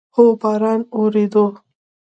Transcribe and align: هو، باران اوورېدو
هو، 0.15 0.25
باران 0.41 0.81
اوورېدو 0.95 1.45